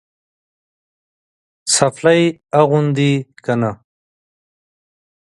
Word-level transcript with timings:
څپلۍ 1.73 2.21
اغوندې 2.59 3.11
که 3.43 3.53
نه؟ 3.61 3.71